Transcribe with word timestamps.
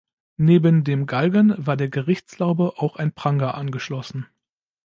Neben 0.39 0.83
dem 0.83 1.05
Galgen 1.05 1.53
war 1.63 1.77
der 1.77 1.87
Gerichtslaube 1.89 2.73
auch 2.79 2.95
ein 2.95 3.11
Pranger 3.13 3.53
angeschlossen. 3.53 4.25